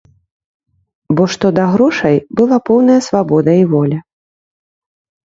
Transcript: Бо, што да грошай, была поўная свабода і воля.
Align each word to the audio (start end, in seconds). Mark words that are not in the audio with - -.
Бо, 1.19 1.27
што 1.35 1.51
да 1.57 1.65
грошай, 1.73 2.17
была 2.39 2.57
поўная 2.71 2.97
свабода 3.09 3.53
і 3.61 3.69
воля. 3.75 3.99